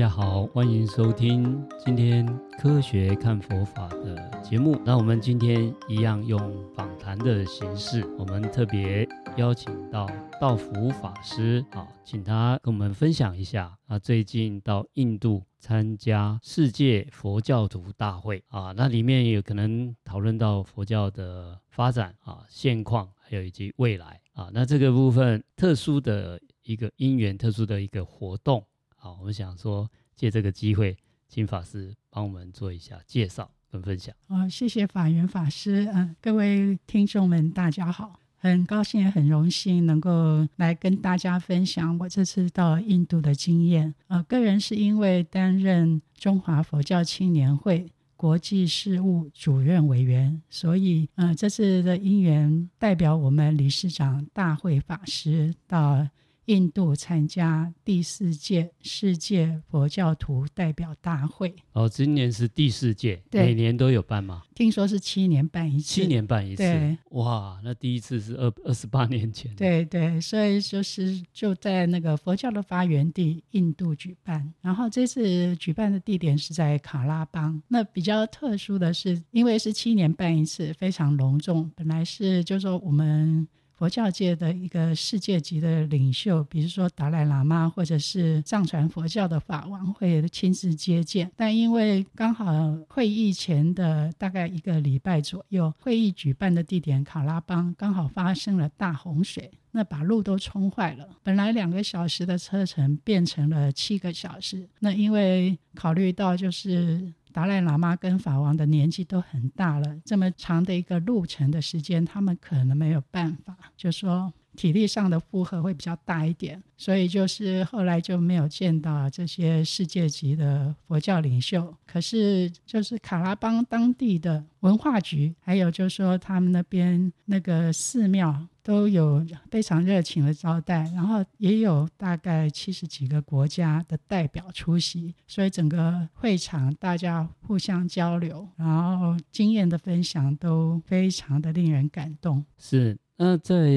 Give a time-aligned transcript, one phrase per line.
[0.00, 2.26] 大家好，欢迎收听今天
[2.58, 4.80] 科学看佛法的节目。
[4.82, 6.40] 那我们今天一样用
[6.74, 9.06] 访谈的形式，我们特别
[9.36, 10.08] 邀请到
[10.40, 24.48] 道福法师啊，请他跟我们分享一下啊，最近到印度参加世界佛教徒大会啊，那里面有可能讨论到佛教的发展啊、现况，还有以及未来啊。
[24.54, 28.64] 那这个部分特殊的一个因缘，特殊的一个活动。
[29.02, 30.94] 好，我们想说借这个机会，
[31.26, 34.14] 请法师帮我们做一下介绍跟分享。
[34.26, 35.90] 哦，谢谢法源法师。
[35.94, 43.94] 嗯、各位听众们，大家好，很高兴也很荣幸能够来跟大家分享我这次到印度的经验。
[44.08, 56.06] 呃，个人是因为担任中华佛教青年会国际事务主任委员，所以呃，这次的因缘代表我们理事长大慧法师到。
[56.50, 61.54] 印度参加第四届世界佛教徒代表大会。
[61.74, 64.42] 哦，今年是第四届，每年都有办吗？
[64.52, 65.84] 听说是七年办一次。
[65.84, 69.54] 七年办一次，对，哇，那第一次是二二十八年前。
[69.54, 74.52] 对对，所以就是就在那个佛教的发源地印度举办。
[74.60, 77.62] 然后这次举办的地点是在卡拉邦。
[77.68, 81.70] 那比较特殊的是，因为是七年办一次，非常隆重。
[81.76, 83.46] 本来是就是说我们。
[83.80, 91.32] 佛教界的一个世界级的领袖，比如说达赖喇嘛，或者是藏传佛教的法王会亲自接见。
[91.34, 101.08] 但因为刚好会议前的大概一个礼拜左右，会议举办的地点卡拉邦刚好发生了大洪水，那把路都冲坏了。
[101.22, 104.68] 本来两个小时的车程变成了七个小时。
[104.80, 107.10] 那因为考虑到就是。
[107.32, 121.74] 达赖喇嘛跟法王的年纪都很大了，这么长的一个路程的时间，他们可能没有办法，就说体力上的负荷会比较大一点，所以就是后来就没有见到这些世界级的佛教领袖。
[121.86, 128.46] 可是就是卡拉邦当地的文化局，还有就是说他们那边那个寺庙。
[128.62, 142.44] 都有非常热情的招待，然后也有大概七十几个国家的代表出席，所以整个会场大家互相交流，然后经验的分享都非常的令人感动。
[142.58, 143.68] 是，那在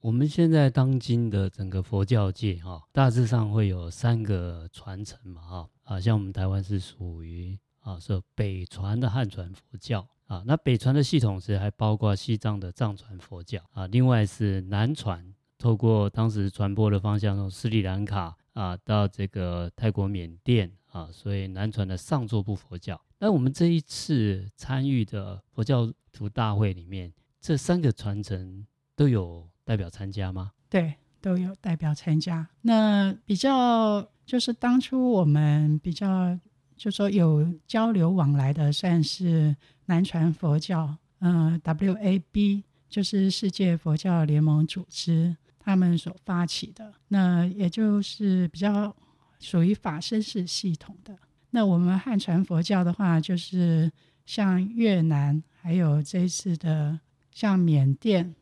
[0.00, 10.08] 我们现在当今的整个佛教界哈，大致上会有三个传承嘛哈啊，像我们台湾是属于啊是北传的汉传佛教。
[10.24, 15.22] 啊，那北传的系统是还包括西藏的藏传佛教啊，另外是南传，
[15.58, 22.98] 透过当时传播的方向从斯里兰卡啊到这个泰国缅甸啊，所以南传的上座部佛教。
[23.18, 27.12] 那我们这一次参与的佛教徒大会里面，
[27.42, 30.50] 这三个传承都有代表参加吗？
[30.68, 32.48] 对，都有代表参加。
[32.62, 36.36] 那比较就是当初我们比较。
[36.78, 39.56] 就说有交流往来的，算是
[39.86, 48.94] 南传佛教，嗯，WAB 就是世界佛教联盟组织，他们所发起的，那也就是比较
[49.40, 51.16] 属于法身式系统的。
[51.48, 53.90] 那我们汉传佛教的话，就是
[54.26, 58.34] 像越南，还有这一次的像缅甸，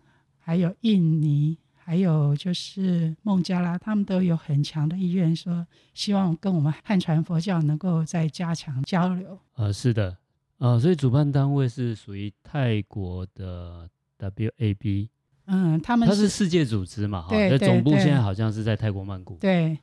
[0.44, 1.56] 还有印尼。
[1.87, 9.38] 还有就是孟加拉，他们都有很强的意愿，说希望跟我们汉传佛教能够再加强交流。
[9.56, 10.16] 呃，是的，
[10.56, 13.87] 呃，所以主办单位是属于泰国的
[14.19, 15.10] WAB，
[15.44, 19.78] 嗯，他们是，它是世界组织嘛，哈，对，总部现在好像是在泰国曼谷，对，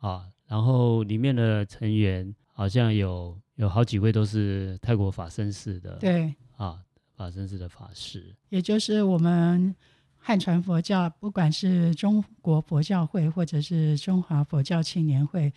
[0.00, 6.78] 啊，然后里面的成员好像有有好几位都是泰国法身寺的，对，啊，
[7.16, 9.74] 法身寺的法师，也就是我们。
[10.18, 15.52] 汉传佛教，不管是中国佛教会或者是中华佛教青年会，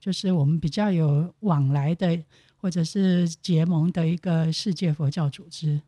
[0.00, 2.20] 就是我们比较有往来的
[2.56, 5.80] 或者是结盟的一个世界佛教组织。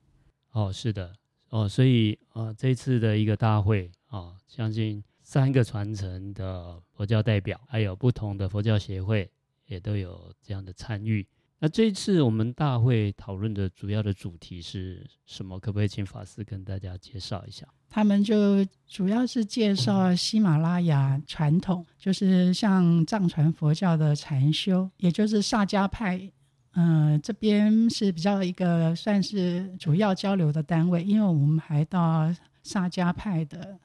[0.53, 1.13] 哦，是的，
[1.49, 9.29] 哦，所以呃，这次的一个大会啊，哦，相信三个传承的佛教代表，还有不同的佛教协会，
[9.67, 11.27] 也都有这样的参与。
[11.61, 15.59] 那这一次我们大会讨论的主要的主题是什么？
[15.59, 17.67] 可不可以请法师跟大家介绍一下？
[17.91, 26.19] 他们就主要是介绍喜马拉雅传统，就是像藏传佛教的禅修，也就是萨迦派。
[26.75, 32.33] 嗯、呃，这边是比较一个算是主要交流的单位，因为我们还到
[32.63, 33.77] 萨迦派的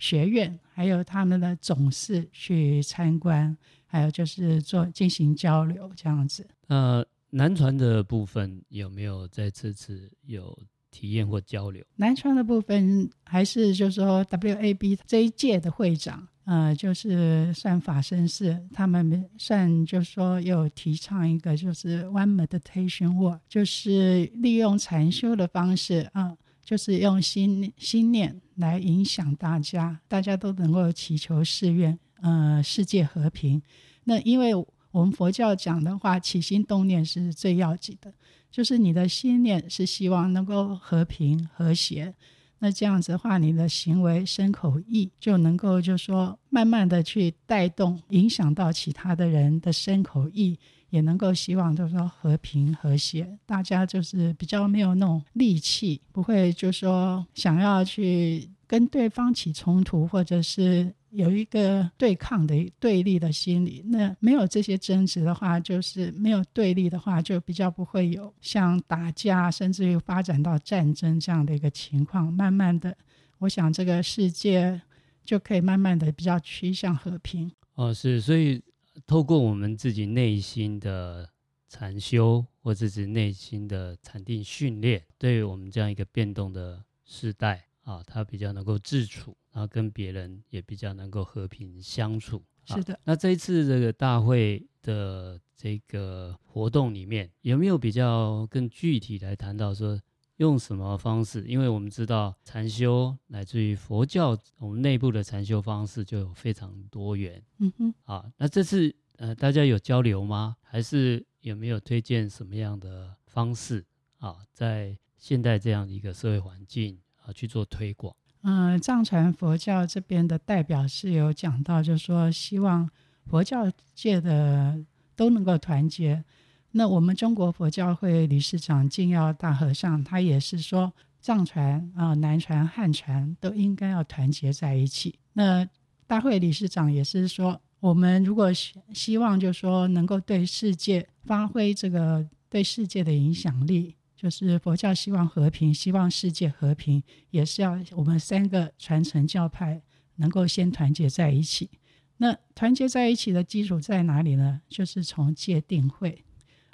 [0.00, 3.56] 学院，还有他们的总寺去参观，
[3.86, 6.44] 还有就是做进行交流这样子。
[6.66, 7.06] 呃。
[7.30, 10.58] 南传的部分有没有在这次有
[10.90, 11.84] 体验或交流？
[11.96, 26.36] 南传的部分还是就是说 WAB 这一届的会长，呃，就是算法身寺，他们算就是说有提倡一个就是 One Meditation w o r d 就是利用禅修的方式啊。
[26.62, 33.60] 就是用心心念来影响大家，大家都能够祈求誓愿，呃，世界和平。
[34.04, 34.52] 那因为
[34.90, 38.12] 我们佛教讲的话，起心动念是最要紧的，
[38.50, 42.14] 就是你的心念是希望能够和平和谐。
[42.58, 50.58] 那这样子的话，你的行为身口意就能够，就说慢慢的去带动，影响到其他的人的身口意。
[50.90, 63.82] 也能够希望就是说和平和谐，大家就是比较没有那种戾气，不会就说想要去跟对方起冲突，或者是有一个对抗的对立的心理。
[63.86, 72.32] 那没有这些争执的话，就是没有对立的话，就比较不会有像打架，甚至于发展到战争这样的一个情况。
[72.32, 72.96] 慢慢的，
[73.38, 74.80] 我想这个世界
[75.24, 77.52] 就可以慢慢的比较趋向和平。
[77.74, 78.62] 哦，是，所以。
[79.06, 81.30] 透过我们自己内心的
[81.68, 92.40] 禅修，或者是内心的禅定训练，对于我们这样一个变动的时代啊，他比较能够自处，然后跟别人也比较能够和平相处。
[92.64, 92.96] 是的。
[93.02, 100.00] 那这一次这个大会的这个活动里面，有没有比较更具体来谈到说，
[100.36, 101.44] 用什么方式？
[101.48, 107.42] 因为我们知道禅修来自于佛教，我们内部的禅修方式就有非常多元。
[107.58, 110.56] 嗯哼，啊，那这次呃，大家有交流吗？
[110.62, 113.84] 还是有没有推荐什么样的方式
[114.18, 116.96] 啊，在现代这样一个社会环境
[117.32, 118.14] 去做推广？
[118.42, 122.88] 嗯、藏传佛教这边的代表是有讲到，就是说希望
[123.26, 124.82] 佛教界的
[125.14, 126.24] 都能够团结。
[126.72, 135.18] 那我们中国佛教会理事长净耀大和尚，他也是说，藏传啊、南传、汉传都应该要团结在一起。
[135.34, 135.68] 那
[136.06, 149.80] 大会理事长也是说，我们如果希希望，就是说能够对世界发挥这个对世界的影响力，就是佛教希望和平，希望世界和平，也是要我们三个传承教派
[150.16, 151.70] 能够先团结在一起。
[152.18, 154.60] 那团结在一起的基础在哪里呢？
[154.68, 156.22] 就是从戒定慧。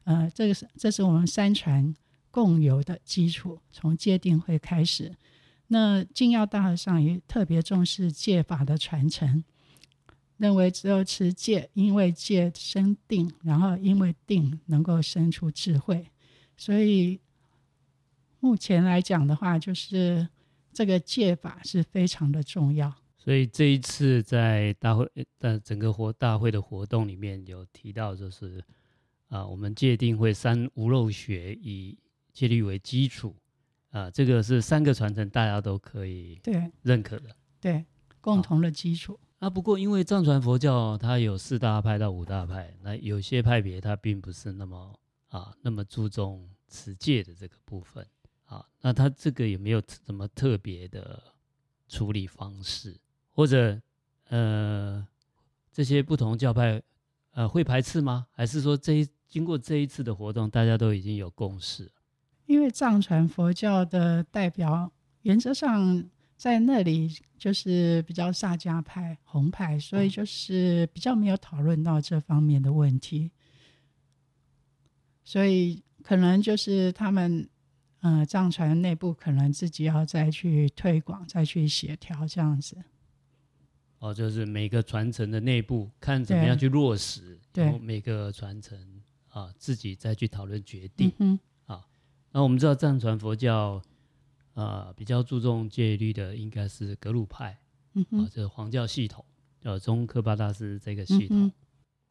[0.02, 1.94] 呃，这个是这是我们三传
[2.32, 5.14] 共有的基础，从戒定慧开始。
[5.68, 9.44] 那净耀大和尚也特别重视戒法的传承，
[10.36, 16.08] 认为只有持戒，因为戒生定，然后因为定能够生出智慧。
[16.56, 17.20] 所以
[18.46, 20.28] 目前来讲的话，就是
[20.72, 22.94] 这个戒法是非常的重要。
[23.18, 25.10] 所以这一次在大会
[25.40, 28.62] 的整个活大会的活动里面有提到，就是。
[29.28, 31.98] 啊，我们界定会三无漏学以
[32.32, 33.34] 戒律为基础，
[33.90, 37.84] 啊，这个是三个传承，大家都可以对认可的，对，对
[38.20, 39.18] 共同的基础。
[39.40, 44.96] 啊，不过因为藏传佛教它有四大派到五大派，那有些派别它并不是那么
[45.26, 48.06] 啊那么注重持戒的这个部分
[48.46, 51.22] 啊，那他这个有没有什么特别的
[51.88, 52.96] 处理方式，
[53.30, 53.80] 或者
[54.28, 55.06] 呃
[55.72, 56.82] 这些不同教派
[57.32, 58.26] 呃会排斥吗？
[58.30, 61.90] 还是说这一经过这一次的活动，大家都已经有共识。
[62.46, 64.92] 因为藏传佛教的代表
[65.22, 73.32] 原则上在那里就是比较萨迦派、红派，所以就是比较没有讨论到这方面的问题。
[75.24, 77.48] 所以可能就是他们，
[78.00, 82.76] 呃，藏传内部可能自己要再去推广、再去协调这样子。
[83.98, 88.78] 哦，就是每个传承的内部看怎么样去落实，对，然后每个传承。
[89.28, 91.86] 啊，自己再去讨论决定、嗯、啊。
[92.32, 93.82] 那我们知道藏传佛教，
[94.54, 97.58] 啊，比较注重戒律的应该是格鲁派，
[97.92, 99.22] 嗯、啊，这、就是黄教系统，
[99.60, 101.48] 叫宗喀巴大师这个系统。
[101.48, 101.52] 嗯、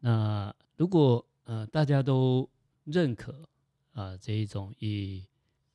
[0.01, 2.47] 那如果呃大家都
[2.83, 3.49] 认可
[3.93, 5.25] 啊这一种以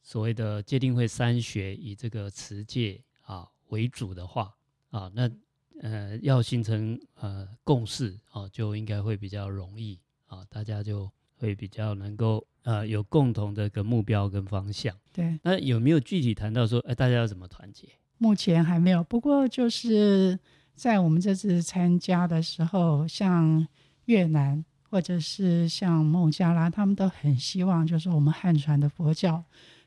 [0.03, 4.55] 所谓的界定慧三学以这个持戒啊为主的话
[4.91, 5.31] 啊，那
[5.81, 11.11] 呃要形成呃共识啊，就应该会比较容易啊，大家就。
[11.41, 14.95] 会比较能够呃有共同的一个目标跟方向。
[15.11, 17.89] 对，那有没有具体谈到说，哎，大家要怎么团结？
[18.19, 19.03] 目前还没有。
[19.03, 20.39] 不过就是
[20.75, 23.67] 在我们这次参加的时候，像
[24.05, 29.43] 越南或者是像孟加拉，他们都很希望，就是我们汉传的佛教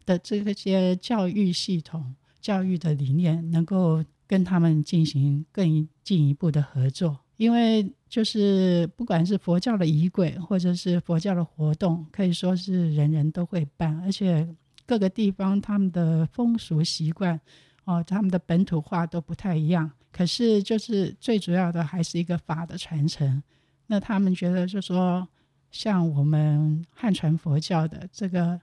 [0.06, 7.20] 的这些教育系统、教育的理念，能够跟他们进行更进一步的合作。
[7.38, 14.48] 因为就是不管是佛教的仪轨，或者是佛教的活动，可以说是人人都会办，而且
[14.86, 17.40] 各个地方他们的风俗习惯
[17.86, 19.90] 哦，他们的本土化都不太一样。
[20.12, 23.42] 可是就是最主要的还是一个法的传承。
[23.88, 25.28] 那他们觉得就是说，
[25.72, 28.62] 像我们汉传佛教的这个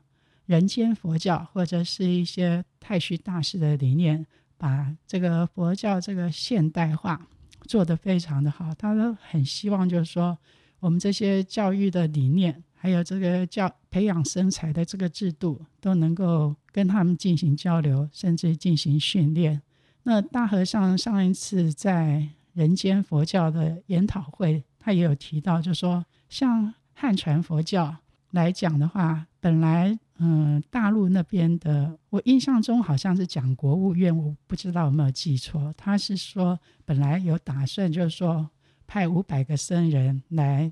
[0.50, 4.26] 人间佛教，或者是一些太虚大师的理念，
[4.58, 7.24] 把这个佛教这个现代化
[7.68, 8.74] 做得非常的好。
[8.74, 10.36] 他都很希望就是说，
[10.80, 12.64] 我们这些教育的理念。
[12.74, 19.62] 还有这个教培养生财的这个制度，都能够跟他们进行交流，甚至进行训练。
[20.02, 27.94] 那大和尚上一次在人间佛教的研讨会，他也有提到，就是说像汉传佛教
[28.30, 35.72] 来讲的话，本来嗯，大陆那边的，我印象中好像是讲国务院，我不知道有没有记错。
[35.78, 38.50] 他是说本来有打算，就是说
[38.86, 40.70] 派五百个僧人来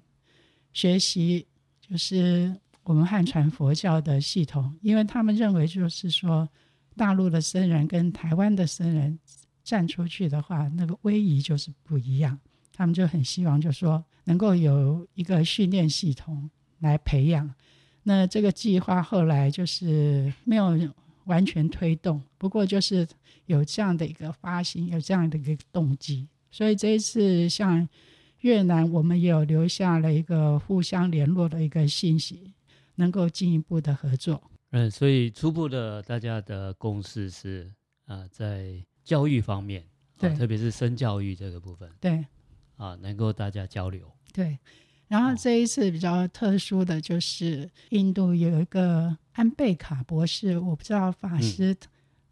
[0.73, 1.47] 学习。
[1.81, 6.47] 就是我们汉传佛教的系统，因为他们认为，就是说，
[6.97, 9.19] 大陆的僧人跟台湾的僧人
[9.64, 12.38] 站出去的话，那个威仪就是不一样。
[12.75, 16.50] 他们就很希望，就是说，能够有一个训练系统
[16.81, 17.50] 来培养。
[18.02, 20.76] 那这个计划后来就是没有
[21.25, 23.07] 完全推动，不过就是
[23.47, 26.28] 有这样的一个发心，有这样的一个动机。
[26.50, 27.88] 所以这一次像。
[28.43, 32.55] 越南，我们也有留下了一个互相联络的一个信息，
[32.95, 34.40] 能够进一步的合作。
[34.71, 37.69] 嗯，所以初步的大家的共识是
[38.05, 39.85] 啊、呃，在教育方面，
[40.17, 42.25] 对，特别是生教育这个部分，对，
[42.76, 44.09] 啊，能够大家交流。
[44.33, 44.57] 对，
[45.09, 51.77] 然后这一次比较特殊的就是印度有一个安贝卡博士，我不知道法师，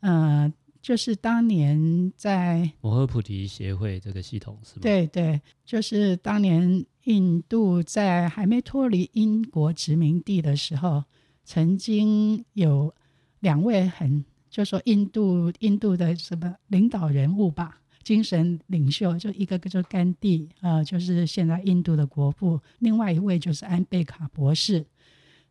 [0.01, 0.43] 嗯。
[0.45, 0.53] 呃
[0.83, 4.83] 就是当年在摩诃菩提协会这个系统是吗？
[4.83, 11.03] 对对，就是当年印度在还没脱离英国殖民地的时候，
[11.43, 12.95] 曾经有
[13.41, 24.87] 两位很，就说印度印度的什么领导人物吧，精神领袖，就一个个就甘地，呃，就是现在印度的国父，另外一位就是安贝卡博士。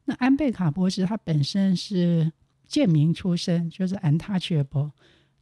[0.05, 2.31] 那安贝卡博士他本身是
[2.65, 4.91] 贱民出身，就是 untouchable。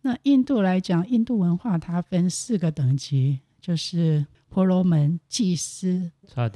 [0.02, 6.12] 那印度来讲，印度文化它分四个等级，就是婆罗门、祭司、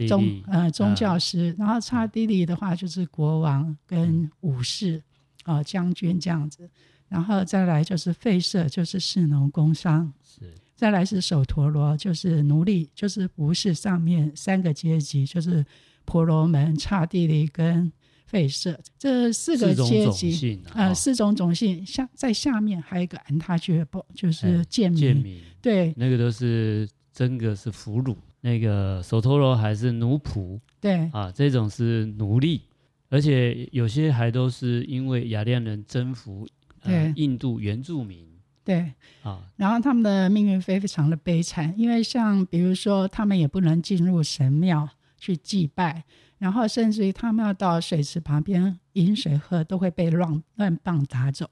[0.07, 5.03] 宗呃宗教师，啊、然后刹帝利的话就是国王跟武士
[5.45, 6.67] 呃、将军这样子，
[7.07, 15.65] 然后再来就是吠舍，就是士农工商，是，再来是首陀罗，就是奴隶，就是不是上面三个阶级，就是
[16.05, 17.91] 婆罗门、刹帝利跟。
[18.29, 18.77] 吠舍。
[18.99, 32.63] 这四个阶级，呃，四种种姓，下在下面还有一个 untouchable，就是贱民，贱民，对，那个都是真的是俘虏，那个首陀罗还是奴仆，对，啊，这种是奴隶，
[33.07, 36.56] 而且有些还都是因为雅利安人征服，呃、
[36.87, 38.27] 对，印度原住民，
[38.63, 46.03] 对，啊，然后他们的命运非常的悲惨，因为像比如说他们也不能进入神庙去祭拜。
[46.39, 51.49] 然后甚至于他们要到水池旁边饮水喝，都会被乱乱棒打走。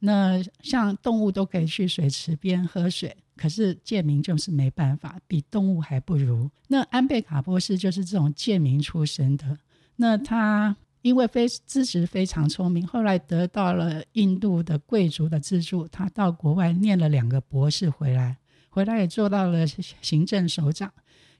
[0.00, 6.50] 那像动物都可以去水池边喝水，可是贱民就是没办法，比动物还不如。
[6.66, 9.56] 那安贝卡波斯就是这种贱民出身的。
[9.94, 18.38] 那他因为非资质非常聪明，后来得到了印度的贵族的资助，他到国外念了两个博士回来，
[18.70, 20.92] 回来也做到了行政首长。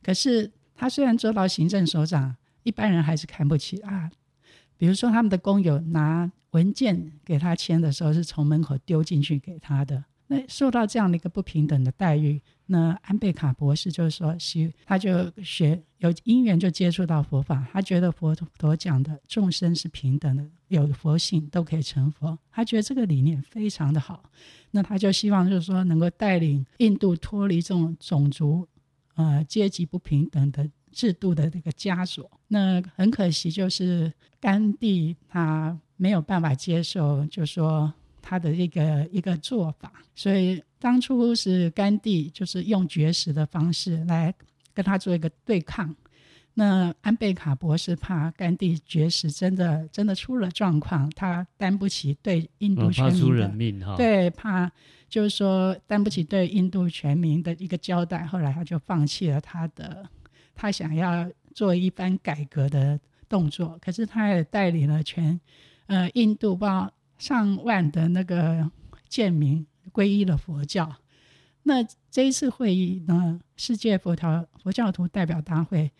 [0.04, 4.08] 可是他虽然做到行政首长，一般人还是看不起啊，
[4.76, 10.04] 比如说他们的工友拿文件给他签的时候，是从门口丢进去给他的。
[10.26, 14.36] 那受到这样的一个不平等的待遇，那安贝卡博士就是说，
[14.84, 24.22] 他就学有因缘就接触到佛法，他觉得佛陀讲的众生是平等的，有佛性都可以成佛，他觉得这个理念非常的好。
[24.70, 28.66] 那他就希望就是说能够带领印度脱离这种种族
[29.14, 30.68] 呃阶级不平等的。
[30.92, 37.92] 制度的这个枷锁，那很可惜，就是甘地他没有办法接受，就说
[38.28, 44.34] 他的一个一个做法，所以当初是甘地就是用绝食的方式来
[44.74, 45.94] 跟他做一个对抗。
[46.54, 54.72] 那安贝卡博士怕甘地绝食真的真的出了状况，他担不起对印度全民的，怕出人命哈，对，怕
[55.08, 60.08] 就是说担不起对印度全民的一个交代，后来他就放弃了他的。
[60.58, 65.38] 他想要做一番改革的动作，可是他也带领了全
[65.84, 68.70] 呃印度包上万的那个
[69.08, 70.96] 贱民皈依了佛教。
[71.62, 75.90] 那这一次会议呢，世界佛教佛教徒代表大会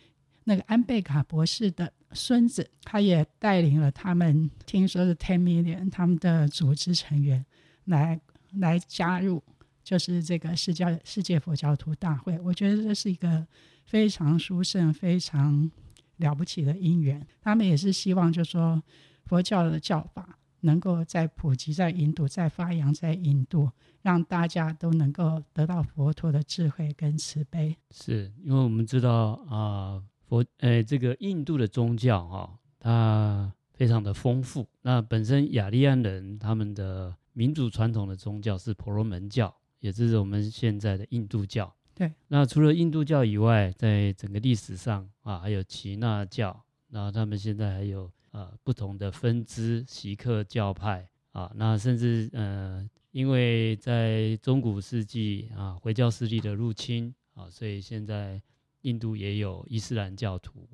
[0.45, 7.45] 那个安贝卡博士的孙子，他也带领了他们，听说是 Ten Million 他们的组织成员
[7.85, 8.17] 来
[8.59, 9.43] 来加入，
[9.83, 12.39] 就是这个世界世界佛教徒大会。
[12.39, 13.45] 我觉得这是一个
[13.85, 15.69] 非常殊胜、非常
[16.15, 17.27] 了不起的因缘。
[17.41, 18.81] 他们也是希望，就是说
[19.25, 23.69] 佛教的教法能够在普及在印度，在发扬在印度，
[24.01, 27.75] 让大家都能够得到佛陀的智慧跟慈悲。
[27.91, 29.57] 是因为我们知道啊。
[29.57, 34.67] 呃佛，呃，这个印度的宗教哈、哦，它非常的丰富。
[34.81, 41.73] 那本身雅利安人他们的民族传统的宗教是婆罗门教，也就是我们现在的印度教。
[41.95, 42.11] 对。
[42.27, 58.41] 那除了印度教以外，在整个历史上啊，还有耆那教，然后他们现在还有呃不同的分支，锡克教派啊，那甚至呃，因为在中古世纪啊，回教势力的入侵啊，所以现在。
[58.81, 60.65] 印度也有伊斯兰教徒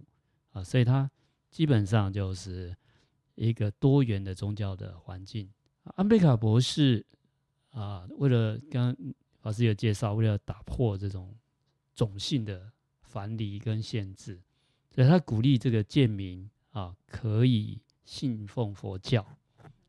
[0.52, 1.10] 啊，所以它
[1.50, 2.76] 基本上就是
[3.34, 5.50] 一个多元的宗教的环境。
[5.96, 7.04] 安贝卡博士
[7.72, 11.34] 啊，为了刚刚老师有介绍，为了打破这种
[11.96, 14.40] 种姓的藩篱跟限制，
[14.92, 19.26] 所以他鼓励这个贱民啊可以信奉佛教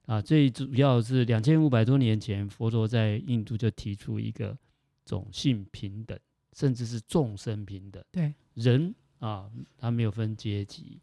[0.07, 0.23] 啊。
[0.23, 4.57] 最主要是两千五百多年前，佛陀在印度就提出一个
[5.05, 6.19] 种姓平等。
[6.57, 11.01] 甚至是众生平等，对人啊，他没有分阶级，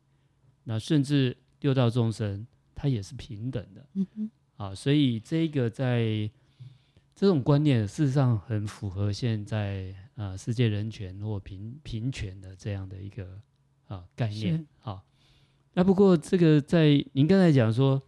[0.64, 6.32] 那甚至六道众生，他也是平等的，嗯哼，啊，所以这个在
[7.14, 13.42] 这种观念，事实上很符合现在啊世界人权或平平权的这样的一个
[13.88, 15.04] 啊概念啊。
[15.74, 18.02] 那不过这个在您刚才讲说，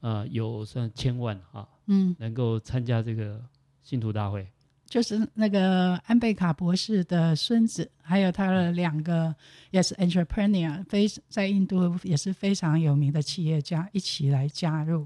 [0.00, 3.42] 啊有算千万啊，嗯，能够参加这个
[3.82, 4.46] 信徒大会。
[4.86, 9.34] 就是那个安贝卡博士的孙子，还有他的两个
[9.70, 15.02] 也是 entrepreneur，非在印度也是非常有名的企业家一起来加入，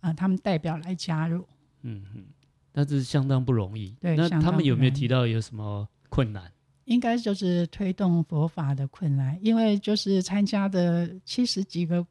[0.00, 1.46] 啊、呃，他们代表来加入。
[1.82, 2.24] 嗯嗯，
[2.72, 3.94] 那这是相当不容易。
[4.00, 6.50] 对，那他们有没有提到有什么困难？
[6.90, 12.06] 应该就是推动佛法的困难，因为就是参加的七十几个。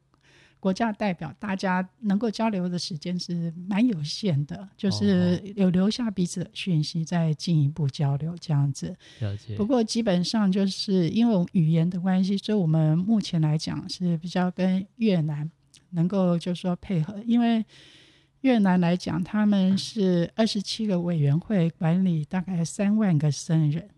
[0.62, 8.94] 国家代表，大家能够交流的时间是蛮有限的，就是有留下彼此的讯息，再进一步交流这样子。
[9.20, 9.56] 了解。
[9.56, 15.50] 不过基本上就是因为语言的关系，所以我们目前来讲是比较跟越南
[15.92, 17.64] 能够就是说配合，因为
[18.42, 23.88] 越南来讲，他们是二十七个委员会管理大概三万个僧人，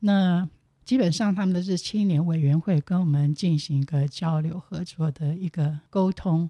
[0.00, 0.48] 那。
[0.84, 6.48] 基本上他们的是青年委员会跟我们进行一个交流合作的一个沟通，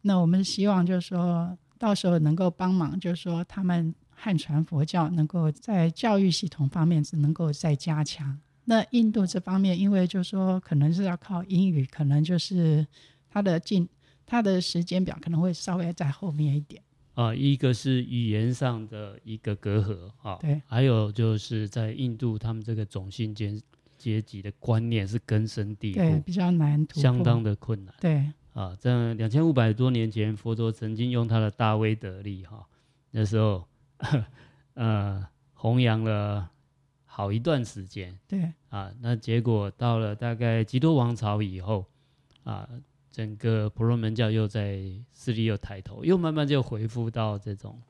[0.00, 8.40] 那我们希望就是说到时候能够帮忙，就是说他们汉传佛教能够在教育系统方面是能够再加强。
[8.64, 12.86] 那印度这方面，因为就是说可能是要靠英语，可能就是
[13.28, 13.86] 他的进
[14.24, 16.82] 他的时间表可能会稍微在后面一点。
[17.16, 23.58] 啊，一个是语言上的一个隔阂啊，对，还有就是在印度，他们这个种姓阶
[23.96, 32.66] 阶级的观念是根深蒂固，对，比较难，相当的困难，对，啊，在两千五百多年前，佛陀曾经用他的大威德力哈、啊，
[33.12, 33.66] 那时候，
[34.74, 36.50] 呃，弘扬了
[37.06, 41.86] 好一段时间，对，啊，那结果到了大概吉多王朝以后，
[42.44, 42.68] 啊。
[43.16, 44.78] 整个婆罗门教又在
[45.14, 47.80] 势力又抬头，又慢慢就恢复到这种，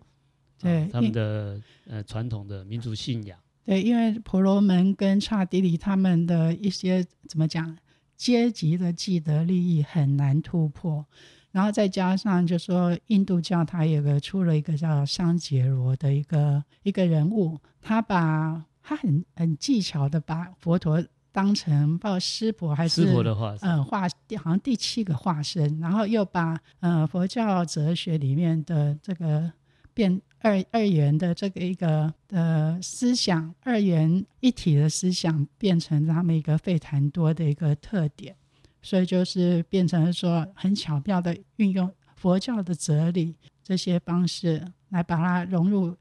[0.56, 3.36] 对、啊、他们的呃传统的民族信仰。
[3.64, 7.76] 对，因为婆罗门跟刹帝利他们的一些怎么讲
[8.16, 11.04] 阶级的既得利益很难突破，
[11.50, 21.04] 然后再加上就说印度教它有个出了一个叫桑杰罗的一个一个人物，他把他很很技巧的把佛陀。
[21.36, 29.52] 当成报师婆还是师婆的化身，嗯，化好像第七个化身，然后又把呃佛教哲学里面的这个
[29.92, 38.34] 变二二元的这个一个的思想，二元一体的思想变成他们一个费檀多的一个特点，
[38.80, 45.94] 所以就是变成说很巧妙的运用佛教的哲理这些方式来把它融入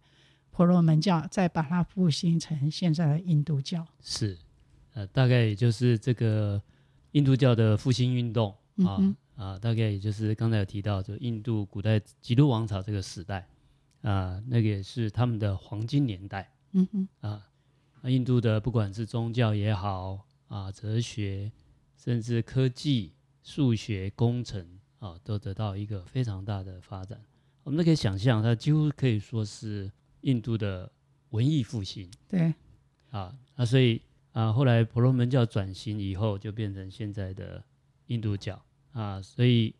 [0.49, 3.85] 婆罗门教，再把它复兴成现在的印度教。
[4.01, 4.37] 是。
[4.95, 6.61] 呃，大概也就是这个
[7.11, 13.45] 印度教的复兴运动啊、嗯、啊，大概也就是刚才有提到，就印度古代吉多王朝这个时代
[14.03, 16.49] 啊，那个也是他们的黄金年代。
[16.71, 17.45] 嗯哼啊，
[18.01, 21.51] 那印度的不管是宗教也好啊，哲学，
[21.97, 23.11] 甚至科技、
[23.43, 24.65] 数学、工程
[24.99, 27.21] 啊，都得到一个非常大的发展。
[27.63, 30.89] 我们都可以想象，它几乎可以说是印度的
[31.31, 32.09] 文艺复兴。
[32.29, 32.53] 对
[33.11, 34.01] 啊，那所以。
[34.35, 37.63] 啊，后来婆罗门教转型以后，就变成现在的
[38.07, 39.73] 印度教啊，所以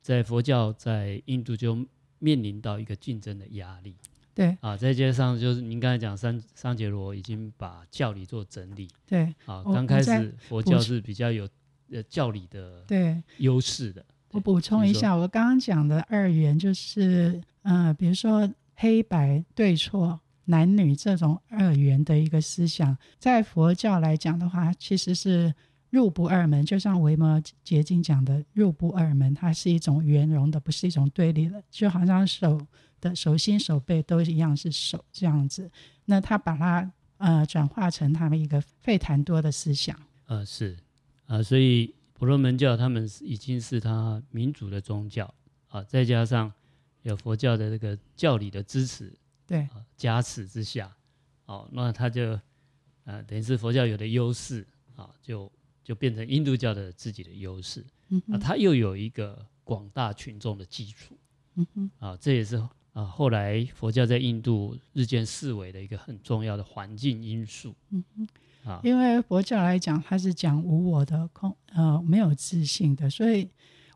[0.00, 1.84] 在佛教在印度就
[2.20, 3.96] 面临到一个竞争的压力。
[4.32, 8.88] 对啊，再加上就是您刚才讲桑桑杰罗已经把教理做整理。
[9.04, 11.48] 对啊，刚开始佛教是比较有
[11.90, 14.06] 呃教理的对优势的。
[14.30, 20.20] 我补充一下，我刚刚讲的二元就是呃，比如说黑白对错。
[20.46, 25.54] 男女这种二元的一个思想，在佛教来讲的话，其实是
[25.90, 26.64] 入不二门。
[26.64, 31.62] 就像维摩诘经讲的“入不二门”，它是一种圆融的，不是一种对立的。
[31.70, 32.60] 就好像手
[33.00, 35.70] 的手心、手背都一样是手这样子。
[36.04, 39.98] 那他把它呃转化成他们一个费檀多的思想。
[40.26, 40.76] 呃，是
[41.26, 45.32] 啊、呃，所以婆罗门教他们是已经是他民主的宗教
[45.68, 46.52] 啊、再加上
[47.02, 49.12] 有佛教的这个教理的支持。
[49.46, 50.92] 对，加持之下，
[51.44, 52.38] 哦，那他就，
[53.04, 55.50] 呃，等于是佛教有的优势啊，就
[55.84, 57.84] 就变成印度教的自己的优势。
[58.08, 61.16] 嗯，啊，他又有一个广大群众的基础。
[61.54, 62.56] 嗯哼，啊，这也是
[62.92, 67.72] 啊，后来佛教在印度日渐式微的一个很重要的环境因素。
[67.90, 68.28] 嗯哼，
[68.68, 73.48] 啊，因为佛教来讲，它是讲无我的空，呃，没有自信的，所以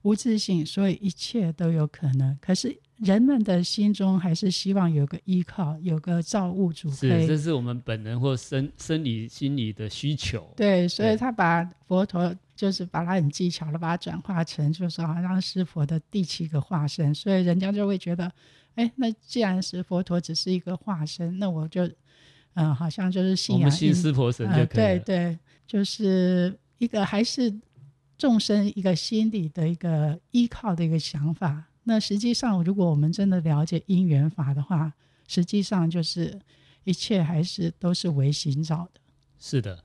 [0.02, 2.38] 无自信，所以一切都有可能。
[2.40, 2.80] 可是。
[3.00, 6.90] 人们的心中还是希望有个依靠，有个造物主。
[6.90, 10.52] 是，这是我们本能或生生理心理的需求。
[10.54, 17.14] 对，所以他把佛陀就是把他很技巧的把它转化成，就是好像是佛的第七个化身。
[17.14, 18.30] 所以人家就会觉得，
[18.74, 21.86] 哎，那既然是佛陀只是一个化身，那我就，
[22.52, 23.62] 嗯、呃，好像就是信仰。
[23.62, 24.66] 我们信湿婆神就可以了。
[24.66, 27.50] 呃、对对，就是一个还是
[28.18, 31.64] 众生一个心理的一个依靠的一个想法。
[31.90, 34.92] 那实际上，如果我们真的了解因缘法的话，
[35.26, 36.40] 实际上就是
[36.84, 39.00] 一切还是都是唯心造的。
[39.40, 39.82] 是的，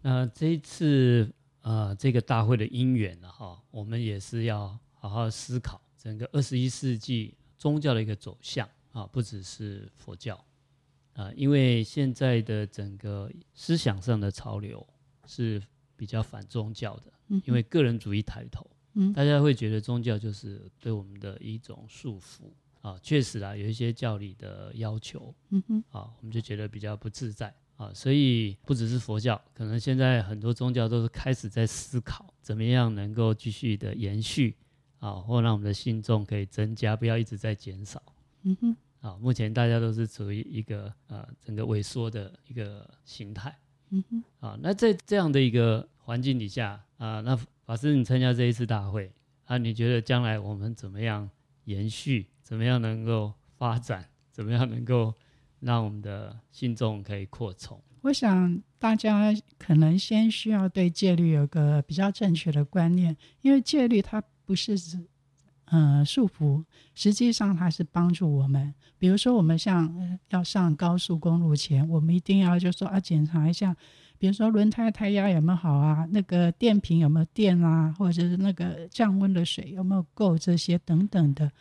[0.00, 10.42] 那这一次呃这个大会的因缘呢，哈，我们也是要好好思考整个二十一世纪宗教的一个走向啊，不只是佛教
[11.12, 14.86] 啊，因为现在的整个思想上的潮流
[15.26, 15.62] 是
[15.98, 17.12] 比较反宗教的，
[17.44, 18.66] 因为个人主义抬头。
[19.12, 34.56] 大家会觉得宗教就是对我们的一种束缚啊，确实啊，有一些教理的要求，嗯哼，啊，我们就觉得比较不自在啊，所以不只是佛教，可能现在很多宗教都是开始在思考，怎么样能够继续的延续
[34.98, 38.00] 啊，或让我们的信众可以增加，不要一直在减少，
[38.44, 43.58] 嗯哼，啊，目前大家都是处于一个呃整个萎缩的一个形态，
[43.90, 47.38] 嗯哼，啊，那在这样的一个环境底下啊，那。
[47.66, 49.10] 法师，你参加这一次大会
[49.46, 49.58] 啊？
[49.58, 51.28] 你觉得将来我们怎么样
[51.64, 52.28] 延续？
[52.40, 54.08] 怎么样能够发展？
[54.30, 55.12] 怎么样能够
[55.58, 57.82] 让我们的信众可以扩充？
[58.02, 65.04] 我想大家可能先需要对戒律有个比较正确的观念，因为戒律它不是指
[65.66, 68.74] 呃束缚，实际上它是帮助我们。
[68.98, 73.76] 比如说，我们像要上高速公路前，我们一定要就说啊，检查一下。
[74.18, 76.08] 比如说轮胎胎压有没有好啊？
[76.10, 77.94] 那个电瓶有没有电啊？
[77.98, 80.38] 或者是那个降温的水有没有够？
[80.38, 81.52] 这些等等的，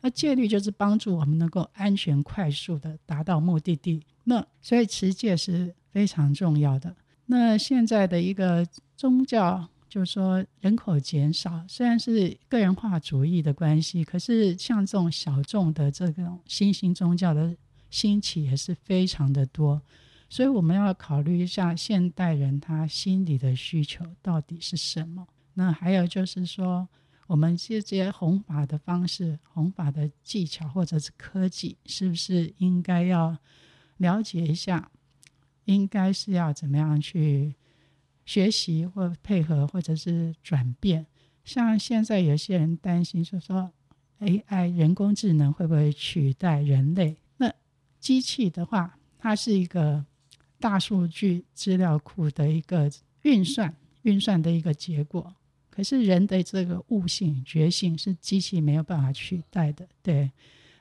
[0.00, 4.00] 那戒律就是帮助我们能够安全快速的达到目的地。
[4.22, 6.94] 那所以持戒是非常重要的。
[7.26, 8.64] 那现在的一个
[8.96, 17.56] 宗教就是说人口减少，虽然是个人化主义的关系，可是像这种小众的这种新兴宗教的
[17.90, 19.80] 兴起也是非常的多。
[20.28, 25.28] 所以我们要考虑一下现代人他心理的需求到底是什么。
[25.52, 26.88] 那还有就是说，
[27.28, 33.38] 我们这些弘法的方式、弘法的技巧或者是科技，是不是应该要
[33.98, 34.90] 了解一下？
[35.66, 37.54] 应该是要怎么样去
[38.24, 41.06] 学习或配合，或者是转变？
[41.44, 43.70] 像现在有些人担心说说
[44.20, 47.16] AI 人工智能会不会取代人类？
[47.36, 47.52] 那
[48.00, 50.04] 机器的话，它是一个。
[50.60, 52.90] 大数据资料库的一个
[53.22, 55.34] 运算，运算的一个结果。
[55.68, 59.86] 可是人的这个悟性、觉性是机器没有办法取代的。
[60.02, 60.30] 对，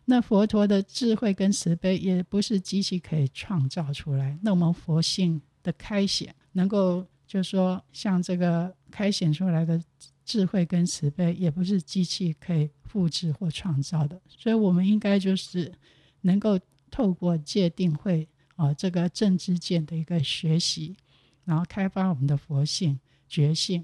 [0.06, 4.38] 那佛陀的智慧跟慈悲也不是机器可以创造出来。
[4.42, 9.82] 那我们佛性的开显，能够就说像这个开显出来的
[10.24, 14.22] 智慧跟慈悲，也不是机器可以复制或创造的。
[14.28, 15.74] 所以，我们应该就是
[16.22, 16.60] 能够
[16.91, 18.28] 透过戒定慧。
[18.56, 20.96] 啊，这个正知见的一个学习，
[21.43, 23.84] 然后开发我们的佛性觉性，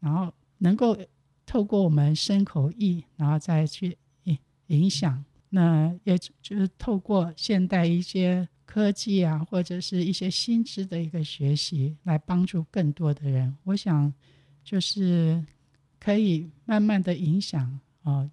[0.00, 0.96] 然后能够
[1.44, 5.22] 透过我们身口意，然后再去影影响。
[5.50, 13.56] 那也就是透过现代一些科技啊，或者是一些新知的一个学习，来帮助更多的人。
[13.64, 14.12] 我想，
[14.62, 15.42] 就是
[15.98, 18.28] 可以慢慢的影响哦，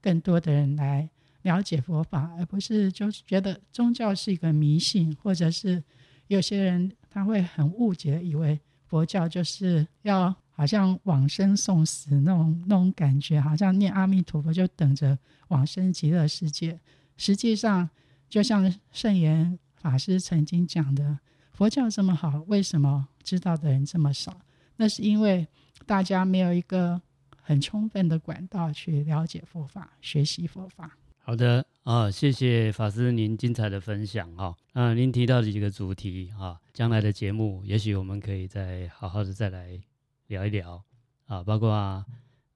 [0.00, 1.10] 更多的人来
[1.42, 5.82] 了解佛法，而不是就是觉得宗教是一个迷信，或者是
[6.28, 15.18] 有些人他会很误解，以为佛教就是要好像往生送死那种那种感觉，好像念阿弥陀佛就等着
[15.48, 16.78] 往生极乐世界。
[17.16, 17.90] 实际上，
[18.28, 21.18] 就像圣严法师曾经讲的，
[21.50, 24.40] 佛教这么好，为什么知道的人这么少？
[24.76, 25.44] 那是因为
[25.84, 27.02] 大家没有一个
[27.42, 30.96] 很充分的管道去了解佛法、学习佛法。
[31.18, 34.56] 好的啊，谢谢法师您精彩的分享哈。
[34.72, 39.80] 啊，您提到的几个主题啊，将来的节目也许我们可以再好好的再来
[40.28, 40.80] 聊一聊
[41.26, 42.06] 啊，包括啊，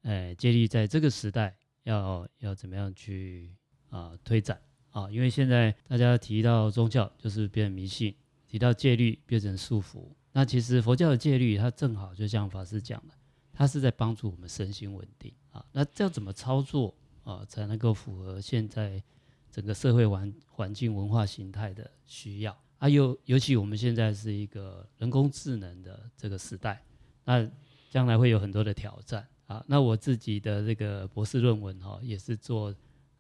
[0.03, 3.51] 呃，戒律在这个时代要要怎么样去
[3.91, 4.57] 啊推展
[4.97, 8.15] 啊，因为现在大家提到宗教就是变迷信，
[8.47, 10.03] 提到戒律变成束缚。
[10.33, 13.13] 那其实佛教的戒律，它正好就像法师讲的，
[13.53, 15.63] 它是在帮助我们身心稳定啊。
[15.71, 19.03] 那这样怎么操作啊，才能够符合现在
[19.51, 22.89] 整个社会环环境、文化形态的需要啊？
[22.89, 26.83] 尤尤其我们现在是一个人工智能的这个时代，
[27.23, 27.47] 那
[27.91, 29.63] 将来会有很多的挑战啊。
[29.69, 32.75] 那我自己的这个博士论文哈，也是做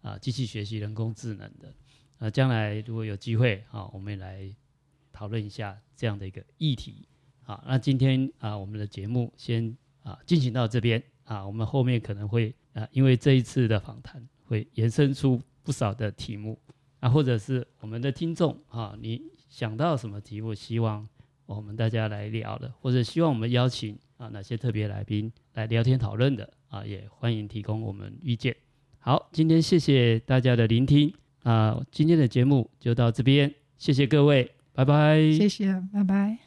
[0.06, 1.74] 啊机器学习、人工智能的
[2.18, 2.30] 啊。
[2.30, 4.54] 将来如果有机会啊，我们也来。
[5.18, 7.08] 讨论一下这样的一个议题，
[7.42, 16.60] 好，那今天啊，我们的节目先啊进行到这边啊，我们后面可能会啊，因为这一次的访谈会延伸出不少的题目
[17.00, 21.08] 啊，或者是我们的听众啊，你想到什么题目，希望
[21.46, 28.65] 我们大家来聊的，或者希望我们邀请啊哪些特别来宾来聊天讨论的啊，也欢迎提供我们意见。
[29.06, 31.14] 好，今天谢谢大家的聆听
[31.44, 34.50] 啊，今天的节目就到这边，谢谢各位。
[34.74, 36.45] 拜拜，谢谢，拜拜。